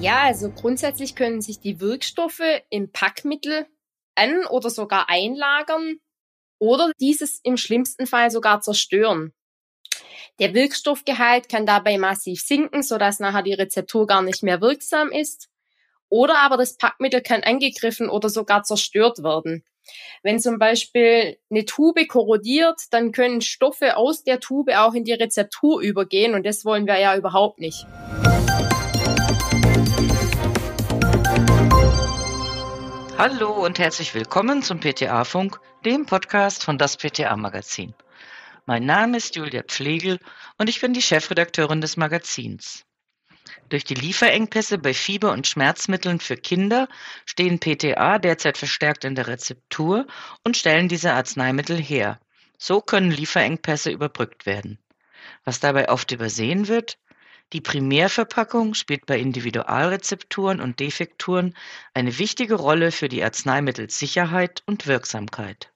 [0.00, 3.66] Ja, also grundsätzlich können sich die Wirkstoffe im Packmittel
[4.14, 5.96] an oder sogar einlagern
[6.58, 9.34] oder dieses im schlimmsten Fall sogar zerstören.
[10.38, 15.50] Der Wirkstoffgehalt kann dabei massiv sinken, sodass nachher die Rezeptur gar nicht mehr wirksam ist.
[16.08, 19.64] Oder aber das Packmittel kann angegriffen oder sogar zerstört werden.
[20.22, 25.12] Wenn zum Beispiel eine Tube korrodiert, dann können Stoffe aus der Tube auch in die
[25.12, 27.86] Rezeptur übergehen und das wollen wir ja überhaupt nicht.
[33.22, 37.92] Hallo und herzlich willkommen zum PTA-Funk, dem Podcast von das PTA-Magazin.
[38.64, 40.18] Mein Name ist Julia Pflegel
[40.56, 42.86] und ich bin die Chefredakteurin des Magazins.
[43.68, 46.88] Durch die Lieferengpässe bei Fieber- und Schmerzmitteln für Kinder
[47.26, 50.06] stehen PTA derzeit verstärkt in der Rezeptur
[50.42, 52.18] und stellen diese Arzneimittel her.
[52.56, 54.78] So können Lieferengpässe überbrückt werden.
[55.44, 56.96] Was dabei oft übersehen wird,
[57.52, 61.54] die Primärverpackung spielt bei Individualrezepturen und Defekturen
[61.94, 65.72] eine wichtige Rolle für die Arzneimittelsicherheit und Wirksamkeit.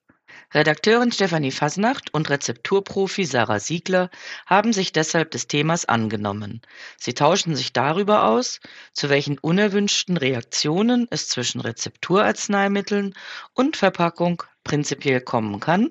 [0.52, 4.08] Redakteurin Stefanie Fasnacht und Rezepturprofi Sarah Siegler
[4.46, 6.62] haben sich deshalb des Themas angenommen.
[6.96, 8.60] Sie tauschen sich darüber aus,
[8.92, 13.14] zu welchen unerwünschten Reaktionen es zwischen Rezepturarzneimitteln
[13.52, 15.90] und Verpackung prinzipiell kommen kann,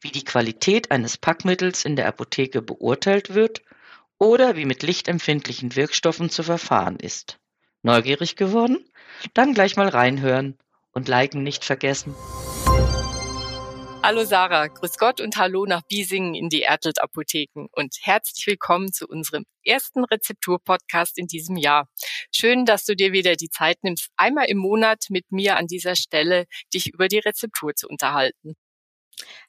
[0.00, 3.60] wie die Qualität eines Packmittels in der Apotheke beurteilt wird
[4.18, 7.38] oder wie mit lichtempfindlichen Wirkstoffen zu verfahren ist.
[7.82, 8.84] Neugierig geworden?
[9.34, 10.58] Dann gleich mal reinhören
[10.92, 12.14] und liken nicht vergessen.
[14.02, 18.92] Hallo Sarah, grüß Gott und hallo nach Biesingen in die Ertelt Apotheken und herzlich willkommen
[18.92, 21.88] zu unserem ersten Rezeptur-Podcast in diesem Jahr.
[22.34, 25.96] Schön, dass du dir wieder die Zeit nimmst, einmal im Monat mit mir an dieser
[25.96, 28.54] Stelle dich über die Rezeptur zu unterhalten.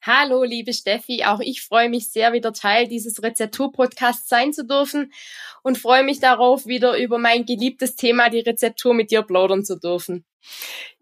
[0.01, 1.23] Hallo, liebe Steffi.
[1.25, 5.11] Auch ich freue mich sehr, wieder Teil dieses Rezeptur-Podcasts sein zu dürfen
[5.63, 9.79] und freue mich darauf, wieder über mein geliebtes Thema, die Rezeptur, mit dir plaudern zu
[9.79, 10.25] dürfen.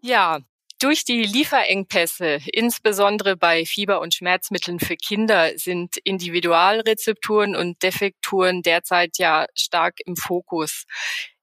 [0.00, 0.40] Ja,
[0.80, 9.18] durch die Lieferengpässe, insbesondere bei Fieber- und Schmerzmitteln für Kinder, sind Individualrezepturen und Defekturen derzeit
[9.18, 10.84] ja stark im Fokus.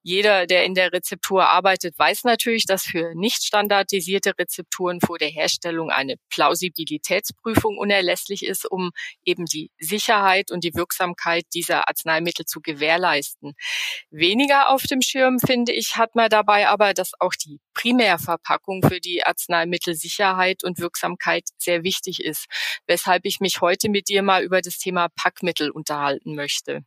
[0.07, 5.29] Jeder, der in der Rezeptur arbeitet, weiß natürlich, dass für nicht standardisierte Rezepturen vor der
[5.29, 8.91] Herstellung eine Plausibilitätsprüfung unerlässlich ist, um
[9.23, 13.55] eben die Sicherheit und die Wirksamkeit dieser Arzneimittel zu gewährleisten.
[14.11, 18.99] Weniger auf dem Schirm, finde ich, hat man dabei aber, dass auch die Primärverpackung für
[18.99, 22.45] die Arzneimittelsicherheit und Wirksamkeit sehr wichtig ist,
[22.85, 26.83] weshalb ich mich heute mit dir mal über das Thema Packmittel unterhalten möchte.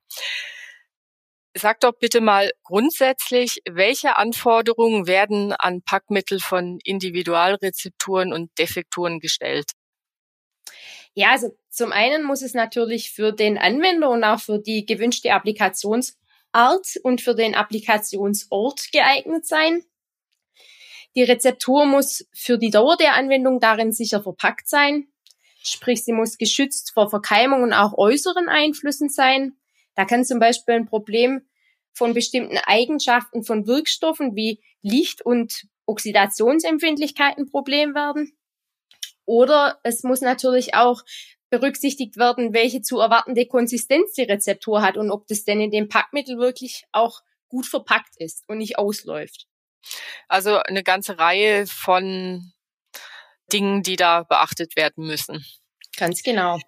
[1.54, 9.72] Sag doch bitte mal grundsätzlich, welche Anforderungen werden an Packmittel von Individualrezepturen und Defekturen gestellt?
[11.14, 15.32] Ja, also zum einen muss es natürlich für den Anwender und auch für die gewünschte
[15.32, 16.16] Applikationsart
[17.02, 19.82] und für den Applikationsort geeignet sein.
[21.16, 25.08] Die Rezeptur muss für die Dauer der Anwendung darin sicher verpackt sein.
[25.62, 29.57] Sprich, sie muss geschützt vor Verkeimung und auch äußeren Einflüssen sein.
[29.98, 31.42] Da kann zum Beispiel ein Problem
[31.92, 38.38] von bestimmten Eigenschaften von Wirkstoffen wie Licht- und Oxidationsempfindlichkeit ein Problem werden.
[39.24, 41.02] Oder es muss natürlich auch
[41.50, 45.88] berücksichtigt werden, welche zu erwartende Konsistenz die Rezeptur hat und ob das denn in dem
[45.88, 49.48] Packmittel wirklich auch gut verpackt ist und nicht ausläuft.
[50.28, 52.52] Also eine ganze Reihe von
[53.52, 55.44] Dingen, die da beachtet werden müssen.
[55.96, 56.60] Ganz genau.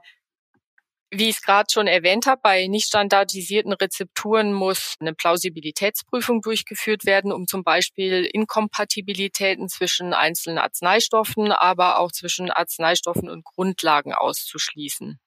[1.13, 7.05] Wie ich es gerade schon erwähnt habe, bei nicht standardisierten Rezepturen muss eine Plausibilitätsprüfung durchgeführt
[7.05, 15.19] werden, um zum Beispiel Inkompatibilitäten zwischen einzelnen Arzneistoffen, aber auch zwischen Arzneistoffen und Grundlagen auszuschließen.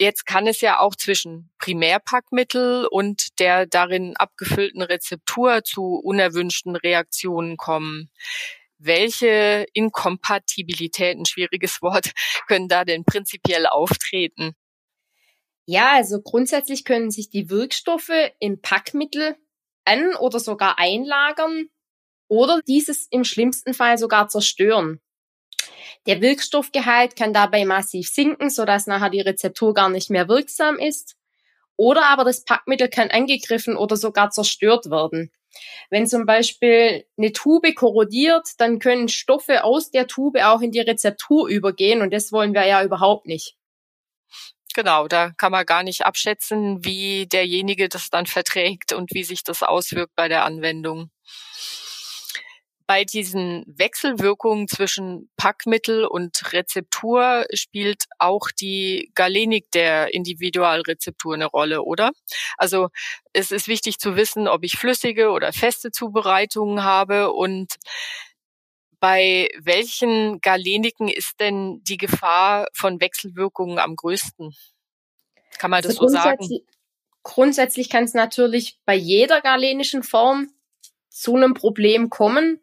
[0.00, 7.56] Jetzt kann es ja auch zwischen Primärpackmittel und der darin abgefüllten Rezeptur zu unerwünschten Reaktionen
[7.56, 8.10] kommen
[8.78, 12.12] welche Inkompatibilitäten, schwieriges Wort,
[12.48, 14.54] können da denn prinzipiell auftreten?
[15.66, 19.36] Ja, also grundsätzlich können sich die Wirkstoffe im Packmittel
[19.84, 21.68] an oder sogar einlagern
[22.28, 25.00] oder dieses im schlimmsten Fall sogar zerstören.
[26.06, 31.16] Der Wirkstoffgehalt kann dabei massiv sinken, sodass nachher die Rezeptur gar nicht mehr wirksam ist.
[31.76, 35.32] Oder aber das Packmittel kann angegriffen oder sogar zerstört werden.
[35.90, 40.80] Wenn zum Beispiel eine Tube korrodiert, dann können Stoffe aus der Tube auch in die
[40.80, 43.56] Rezeptur übergehen und das wollen wir ja überhaupt nicht.
[44.74, 49.44] Genau, da kann man gar nicht abschätzen, wie derjenige das dann verträgt und wie sich
[49.44, 51.10] das auswirkt bei der Anwendung.
[52.86, 61.82] Bei diesen Wechselwirkungen zwischen Packmittel und Rezeptur spielt auch die Galenik der Individualrezeptur eine Rolle,
[61.82, 62.12] oder?
[62.58, 62.88] Also
[63.32, 67.74] es ist wichtig zu wissen, ob ich flüssige oder feste Zubereitungen habe und
[69.00, 74.54] bei welchen Galeniken ist denn die Gefahr von Wechselwirkungen am größten?
[75.58, 76.48] Kann man das also so sagen?
[77.22, 80.53] Grundsätzlich kann es natürlich bei jeder galenischen Form
[81.14, 82.60] zu einem Problem kommen.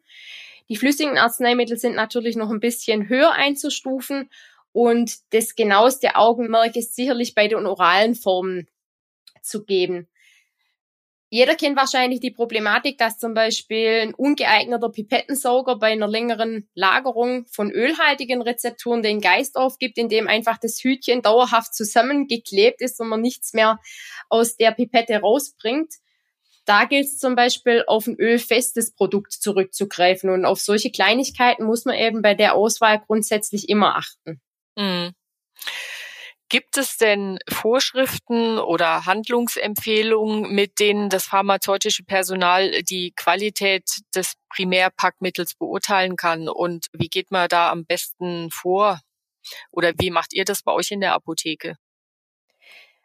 [0.68, 4.30] Die flüssigen Arzneimittel sind natürlich noch ein bisschen höher einzustufen
[4.72, 8.68] und das genaueste Augenmerk ist sicherlich bei den oralen Formen
[9.42, 10.08] zu geben.
[11.34, 17.46] Jeder kennt wahrscheinlich die Problematik, dass zum Beispiel ein ungeeigneter Pipettensauger bei einer längeren Lagerung
[17.46, 23.22] von ölhaltigen Rezepturen den Geist aufgibt, indem einfach das Hütchen dauerhaft zusammengeklebt ist und man
[23.22, 23.80] nichts mehr
[24.28, 25.94] aus der Pipette rausbringt.
[26.64, 31.84] Da gilt es zum Beispiel auf ein ölfestes Produkt zurückzugreifen und auf solche Kleinigkeiten muss
[31.84, 34.40] man eben bei der Auswahl grundsätzlich immer achten.
[34.76, 35.12] Mhm.
[36.52, 45.54] Gibt es denn Vorschriften oder Handlungsempfehlungen, mit denen das pharmazeutische Personal die Qualität des Primärpackmittels
[45.54, 46.50] beurteilen kann?
[46.50, 49.00] Und wie geht man da am besten vor?
[49.70, 51.76] Oder wie macht ihr das bei euch in der Apotheke?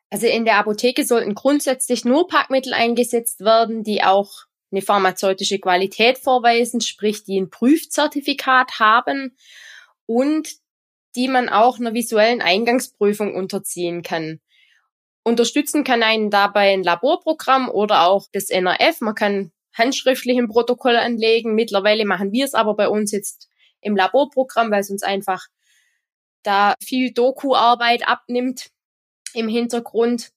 [0.10, 4.32] Also in der Apotheke sollten grundsätzlich nur Packmittel eingesetzt werden, die auch
[4.72, 9.38] eine pharmazeutische Qualität vorweisen, sprich die ein Prüfzertifikat haben
[10.06, 10.50] und
[11.16, 14.40] die man auch einer visuellen Eingangsprüfung unterziehen kann.
[15.24, 19.02] Unterstützen kann einen dabei ein Laborprogramm oder auch das NRF.
[19.02, 21.54] Man kann handschriftlich ein Protokoll anlegen.
[21.54, 23.50] Mittlerweile machen wir es aber bei uns jetzt
[23.82, 25.48] im Laborprogramm, weil es uns einfach
[26.44, 28.70] da viel Doku-Arbeit abnimmt
[29.34, 30.32] im Hintergrund.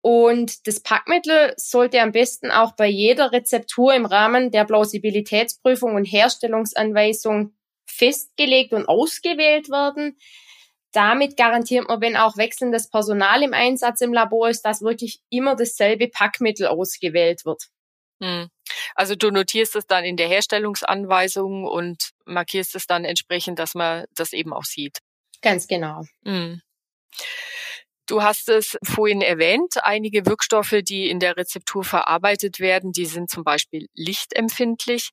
[0.00, 6.04] Und das Packmittel sollte am besten auch bei jeder Rezeptur im Rahmen der Plausibilitätsprüfung und
[6.04, 7.52] Herstellungsanweisung
[7.86, 10.16] festgelegt und ausgewählt werden.
[10.92, 15.56] Damit garantiert man, wenn auch wechselndes Personal im Einsatz im Labor ist, dass wirklich immer
[15.56, 17.64] dasselbe Packmittel ausgewählt wird.
[18.22, 18.48] Hm.
[18.94, 24.06] Also du notierst es dann in der Herstellungsanweisung und markierst es dann entsprechend, dass man
[24.14, 24.98] das eben auch sieht.
[25.42, 26.04] Ganz genau.
[26.24, 26.62] Hm.
[28.08, 33.28] Du hast es vorhin erwähnt, einige Wirkstoffe, die in der Rezeptur verarbeitet werden, die sind
[33.28, 35.10] zum Beispiel lichtempfindlich.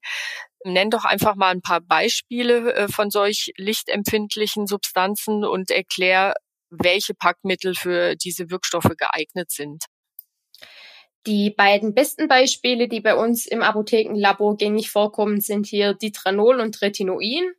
[0.63, 6.35] Nenn doch einfach mal ein paar Beispiele äh, von solch lichtempfindlichen Substanzen und erklär,
[6.69, 9.83] welche Packmittel für diese Wirkstoffe geeignet sind.
[11.27, 16.81] Die beiden besten Beispiele, die bei uns im Apothekenlabor gängig vorkommen, sind hier Ditranol und
[16.81, 17.51] Retinoin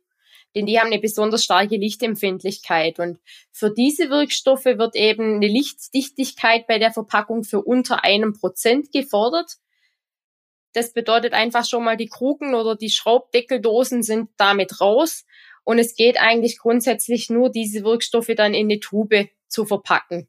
[0.55, 2.99] denn die haben eine besonders starke Lichtempfindlichkeit.
[2.99, 3.19] Und
[3.51, 9.57] für diese Wirkstoffe wird eben eine Lichtdichtigkeit bei der Verpackung für unter einem Prozent gefordert.
[10.73, 15.25] Das bedeutet einfach schon mal, die Krugen oder die Schraubdeckeldosen sind damit raus.
[15.63, 20.27] Und es geht eigentlich grundsätzlich nur, diese Wirkstoffe dann in eine Tube zu verpacken.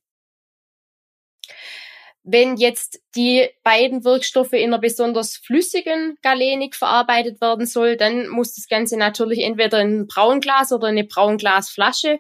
[2.31, 8.55] Wenn jetzt die beiden Wirkstoffe in einer besonders flüssigen Galenik verarbeitet werden soll, dann muss
[8.55, 12.19] das Ganze natürlich entweder in ein Braunglas oder eine Braunglasflasche.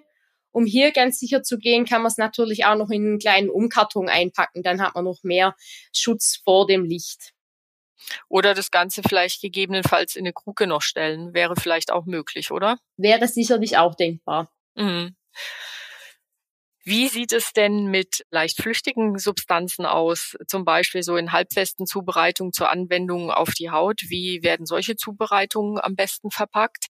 [0.50, 3.50] Um hier ganz sicher zu gehen, kann man es natürlich auch noch in einen kleinen
[3.50, 4.62] Umkarton einpacken.
[4.62, 5.54] Dann hat man noch mehr
[5.92, 7.34] Schutz vor dem Licht.
[8.30, 11.34] Oder das Ganze vielleicht gegebenenfalls in eine Kruke noch stellen.
[11.34, 12.78] Wäre vielleicht auch möglich, oder?
[12.96, 14.50] Wäre sicherlich auch denkbar.
[14.74, 15.16] Mhm.
[16.88, 22.54] Wie sieht es denn mit leicht flüchtigen Substanzen aus, zum Beispiel so in halbfesten Zubereitungen
[22.54, 24.04] zur Anwendung auf die Haut?
[24.08, 26.86] Wie werden solche Zubereitungen am besten verpackt?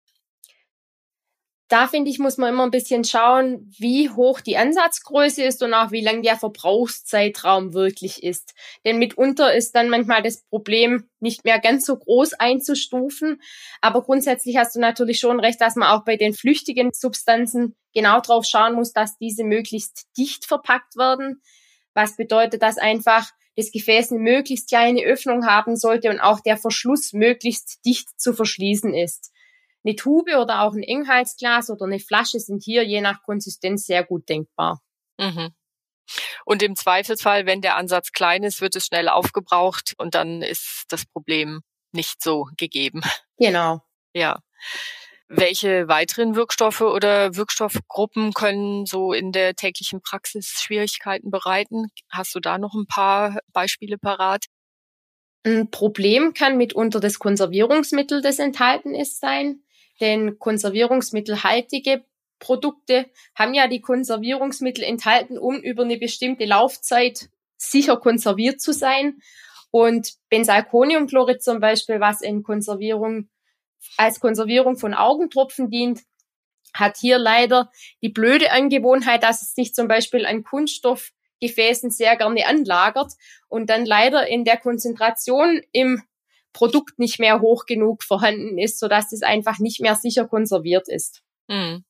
[1.73, 5.73] da finde ich, muss man immer ein bisschen schauen, wie hoch die Ansatzgröße ist und
[5.73, 8.53] auch wie lang der Verbrauchszeitraum wirklich ist.
[8.85, 13.41] Denn mitunter ist dann manchmal das Problem nicht mehr ganz so groß einzustufen.
[13.81, 18.19] Aber grundsätzlich hast du natürlich schon recht, dass man auch bei den flüchtigen Substanzen genau
[18.21, 21.41] drauf schauen muss, dass diese möglichst dicht verpackt werden.
[21.93, 26.57] Was bedeutet, dass einfach das Gefäß eine möglichst kleine Öffnung haben sollte und auch der
[26.57, 29.31] Verschluss möglichst dicht zu verschließen ist.
[29.85, 34.03] Eine Tube oder auch ein Enghalsglas oder eine Flasche sind hier je nach Konsistenz sehr
[34.03, 34.81] gut denkbar.
[35.19, 35.53] Mhm.
[36.45, 40.85] Und im Zweifelsfall, wenn der Ansatz klein ist, wird es schnell aufgebraucht und dann ist
[40.89, 43.01] das Problem nicht so gegeben.
[43.37, 43.81] Genau.
[44.13, 44.39] Ja.
[45.35, 51.87] Welche weiteren Wirkstoffe oder Wirkstoffgruppen können so in der täglichen Praxis Schwierigkeiten bereiten?
[52.11, 54.45] Hast du da noch ein paar Beispiele parat?
[55.43, 59.63] Ein Problem kann mitunter das Konservierungsmittel, das enthalten ist, sein.
[59.99, 62.05] Denn konservierungsmittelhaltige
[62.37, 69.19] Produkte haben ja die Konservierungsmittel enthalten, um über eine bestimmte Laufzeit sicher konserviert zu sein.
[69.71, 73.29] Und Benzalkoniumchlorid zum Beispiel, was in Konservierung
[73.97, 76.01] als Konservierung von Augentropfen dient,
[76.73, 77.71] hat hier leider
[78.01, 83.13] die blöde Angewohnheit, dass es sich zum Beispiel an Kunststoffgefäßen sehr gerne anlagert
[83.47, 86.01] und dann leider in der Konzentration im
[86.51, 91.21] Produkt nicht mehr hoch genug vorhanden ist, sodass es einfach nicht mehr sicher konserviert ist.
[91.49, 91.83] Hm.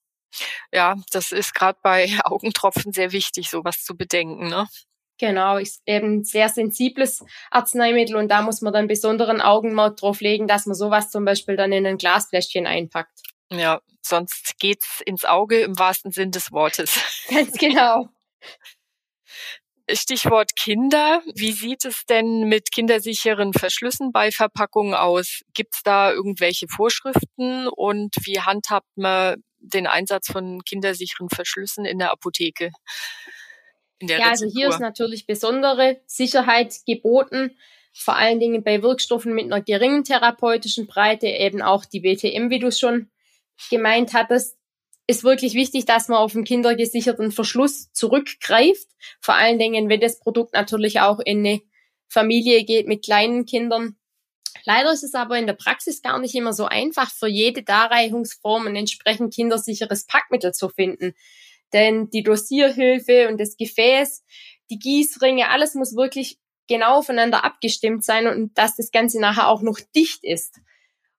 [0.72, 4.48] Ja, das ist gerade bei Augentropfen sehr wichtig, sowas zu bedenken.
[4.48, 4.68] Ne?
[5.20, 10.48] Genau, ist eben sehr sensibles Arzneimittel und da muss man dann besonderen Augenmerk drauf legen,
[10.48, 13.22] dass man sowas zum Beispiel dann in ein Glasfläschchen einpackt.
[13.52, 17.00] Ja, sonst geht's ins Auge im wahrsten Sinn des Wortes.
[17.30, 18.10] Ganz genau.
[19.92, 21.22] Stichwort Kinder.
[21.36, 25.42] Wie sieht es denn mit kindersicheren Verschlüssen bei Verpackungen aus?
[25.54, 32.00] Gibt es da irgendwelche Vorschriften und wie handhabt man den Einsatz von kindersicheren Verschlüssen in
[32.00, 32.72] der Apotheke?
[34.04, 34.48] In der ja, Rezeptur?
[34.48, 37.58] also hier ist natürlich besondere Sicherheit geboten,
[37.94, 42.60] vor allen Dingen bei Wirkstoffen mit einer geringen therapeutischen Breite, eben auch die BTM, wie
[42.60, 43.10] du schon
[43.70, 44.58] gemeint hattest
[45.08, 48.88] ist wirklich wichtig, dass man auf einen kindergesicherten Verschluss zurückgreift.
[49.20, 51.62] Vor allen Dingen, wenn das Produkt natürlich auch in eine
[52.08, 53.98] Familie geht mit kleinen Kindern.
[54.66, 58.68] Leider ist es aber in der Praxis gar nicht immer so einfach, für jede Darreichungsform
[58.68, 61.16] ein entsprechend kindersicheres Packmittel zu finden.
[61.74, 64.24] Denn die Dosierhilfe und das Gefäß,
[64.70, 66.38] die Gießringe, alles muss wirklich
[66.68, 70.60] genau aufeinander abgestimmt sein und dass das Ganze nachher auch noch dicht ist.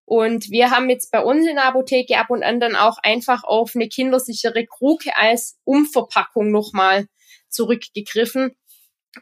[0.07, 3.45] Und wir haben jetzt bei uns in der Apotheke ab und an dann auch einfach
[3.45, 7.09] auf eine kindersichere Kruke als Umverpackung nochmal
[7.49, 8.55] zurückgegriffen,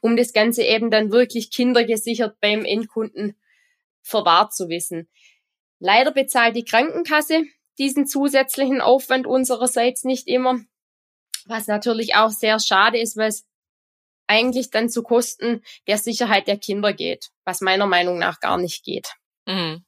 [0.00, 3.36] um das Ganze eben dann wirklich kindergesichert beim Endkunden
[4.02, 5.08] verwahrt zu wissen.
[5.78, 7.44] Leider bezahlt die Krankenkasse
[7.78, 10.60] diesen zusätzlichen Aufwand unsererseits nicht immer,
[11.46, 13.44] was natürlich auch sehr schade ist, weil es
[14.26, 18.84] eigentlich dann zu Kosten der Sicherheit der Kinder geht, was meiner Meinung nach gar nicht
[18.84, 19.08] geht.
[19.46, 19.84] Mhm.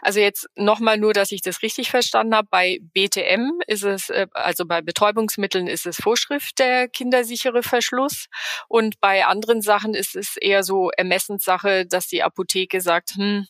[0.00, 2.48] Also jetzt nochmal nur, dass ich das richtig verstanden habe.
[2.50, 8.26] Bei BTM ist es, äh, also bei Betäubungsmitteln ist es Vorschrift der kindersichere Verschluss.
[8.68, 13.46] Und bei anderen Sachen ist es eher so Ermessenssache, dass die Apotheke sagt, hm,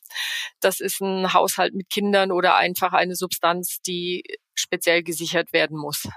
[0.61, 6.09] das ist ein Haushalt mit Kindern oder einfach eine Substanz, die speziell gesichert werden muss.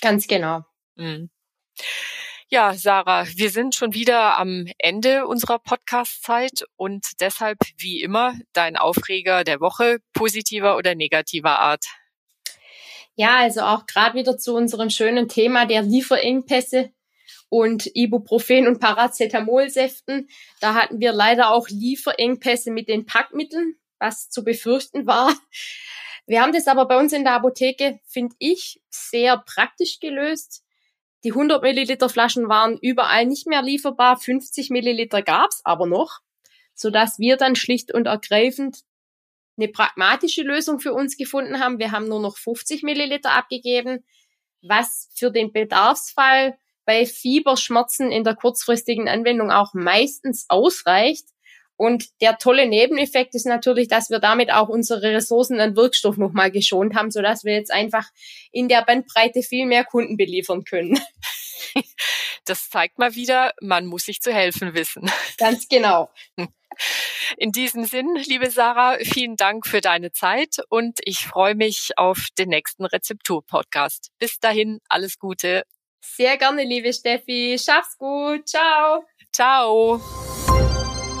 [0.00, 0.64] Ganz genau.
[0.96, 1.30] Mhm.
[2.48, 8.76] Ja, Sarah, wir sind schon wieder am Ende unserer Podcast-Zeit und deshalb wie immer dein
[8.76, 11.84] Aufreger der Woche positiver oder negativer Art.
[13.14, 16.90] Ja, also auch gerade wieder zu unserem schönen Thema der Lieferengpässe
[17.48, 20.28] und Ibuprofen und Paracetamolsäften.
[20.60, 25.34] Da hatten wir leider auch Lieferengpässe mit den Packmitteln, was zu befürchten war.
[26.26, 30.64] Wir haben das aber bei uns in der Apotheke, finde ich, sehr praktisch gelöst.
[31.24, 34.16] Die 100 Milliliter Flaschen waren überall nicht mehr lieferbar.
[34.16, 36.20] 50 Milliliter gab's aber noch,
[36.74, 38.78] so dass wir dann schlicht und ergreifend
[39.58, 41.78] eine pragmatische Lösung für uns gefunden haben.
[41.78, 44.04] Wir haben nur noch 50 Milliliter abgegeben,
[44.62, 51.26] was für den Bedarfsfall bei Fieberschmerzen in der kurzfristigen Anwendung auch meistens ausreicht.
[51.80, 56.50] Und der tolle Nebeneffekt ist natürlich, dass wir damit auch unsere Ressourcen an Wirkstoff nochmal
[56.50, 58.06] geschont haben, sodass wir jetzt einfach
[58.52, 61.00] in der Bandbreite viel mehr Kunden beliefern können.
[62.46, 65.08] Das zeigt mal wieder, man muss sich zu helfen wissen.
[65.36, 66.10] Ganz genau.
[67.36, 72.28] In diesem Sinn, liebe Sarah, vielen Dank für deine Zeit und ich freue mich auf
[72.38, 74.08] den nächsten Rezeptur-Podcast.
[74.18, 75.64] Bis dahin, alles Gute.
[76.00, 77.56] Sehr gerne, liebe Steffi.
[77.62, 78.48] Schaff's gut.
[78.48, 79.04] Ciao.
[79.32, 80.00] Ciao.